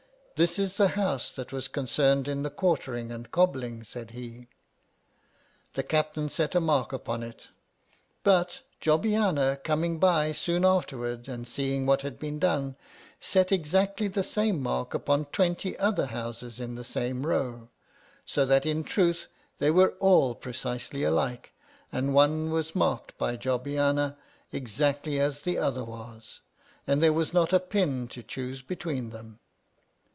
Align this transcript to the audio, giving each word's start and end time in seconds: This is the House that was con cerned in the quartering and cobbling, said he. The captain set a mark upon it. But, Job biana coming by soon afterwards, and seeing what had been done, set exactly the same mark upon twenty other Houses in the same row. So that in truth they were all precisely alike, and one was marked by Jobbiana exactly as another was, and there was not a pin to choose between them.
This 0.43 0.57
is 0.57 0.75
the 0.77 0.87
House 0.97 1.31
that 1.33 1.51
was 1.51 1.67
con 1.67 1.85
cerned 1.85 2.27
in 2.27 2.41
the 2.41 2.49
quartering 2.49 3.11
and 3.11 3.29
cobbling, 3.29 3.83
said 3.83 4.09
he. 4.09 4.47
The 5.75 5.83
captain 5.83 6.31
set 6.31 6.55
a 6.55 6.59
mark 6.59 6.91
upon 6.91 7.21
it. 7.21 7.49
But, 8.23 8.61
Job 8.79 9.03
biana 9.03 9.63
coming 9.63 9.99
by 9.99 10.31
soon 10.31 10.65
afterwards, 10.65 11.27
and 11.29 11.47
seeing 11.47 11.85
what 11.85 12.01
had 12.01 12.17
been 12.17 12.39
done, 12.39 12.75
set 13.19 13.51
exactly 13.51 14.07
the 14.07 14.23
same 14.23 14.63
mark 14.63 14.95
upon 14.95 15.25
twenty 15.25 15.77
other 15.77 16.07
Houses 16.07 16.59
in 16.59 16.73
the 16.73 16.83
same 16.83 17.23
row. 17.27 17.69
So 18.25 18.43
that 18.43 18.65
in 18.65 18.83
truth 18.83 19.27
they 19.59 19.69
were 19.69 19.93
all 19.99 20.33
precisely 20.33 21.03
alike, 21.03 21.53
and 21.91 22.15
one 22.15 22.49
was 22.49 22.73
marked 22.73 23.15
by 23.19 23.37
Jobbiana 23.37 24.15
exactly 24.51 25.19
as 25.19 25.45
another 25.45 25.83
was, 25.83 26.41
and 26.87 27.03
there 27.03 27.13
was 27.13 27.31
not 27.31 27.53
a 27.53 27.59
pin 27.59 28.07
to 28.07 28.23
choose 28.23 28.63
between 28.63 29.11
them. 29.11 29.37